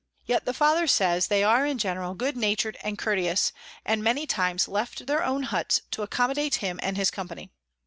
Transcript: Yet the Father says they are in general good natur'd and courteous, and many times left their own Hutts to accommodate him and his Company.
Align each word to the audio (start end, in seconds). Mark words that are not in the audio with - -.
Yet 0.25 0.45
the 0.45 0.53
Father 0.55 0.87
says 0.87 1.27
they 1.27 1.43
are 1.43 1.63
in 1.63 1.77
general 1.77 2.15
good 2.15 2.35
natur'd 2.35 2.75
and 2.81 2.97
courteous, 2.97 3.53
and 3.85 4.03
many 4.03 4.25
times 4.25 4.67
left 4.67 5.05
their 5.05 5.23
own 5.23 5.43
Hutts 5.43 5.81
to 5.91 6.01
accommodate 6.01 6.55
him 6.55 6.79
and 6.81 6.97
his 6.97 7.11
Company. 7.11 7.51